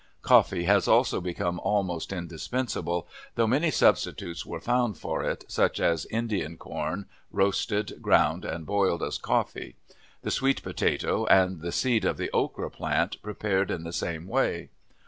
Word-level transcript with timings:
Coffee 0.23 0.63
has 0.63 0.87
also 0.87 1.21
become 1.21 1.59
almost 1.59 2.11
indispensable, 2.11 3.07
though 3.35 3.45
many 3.45 3.69
substitutes 3.69 4.43
were 4.47 4.59
found 4.59 4.97
for 4.97 5.23
it, 5.23 5.45
such 5.47 5.79
as 5.79 6.07
Indian 6.07 6.57
corn, 6.57 7.05
roasted, 7.31 8.01
ground, 8.01 8.43
and 8.43 8.65
boiled 8.65 9.03
as 9.03 9.19
coffee; 9.19 9.75
the 10.23 10.31
sweet 10.31 10.63
potato, 10.63 11.27
and 11.27 11.61
the 11.61 11.71
seed 11.71 12.03
of 12.03 12.17
the 12.17 12.31
okra 12.31 12.71
plant 12.71 13.21
prepared 13.21 13.69
in 13.69 13.83
the 13.83 13.93
same 13.93 14.27
way. 14.27 14.69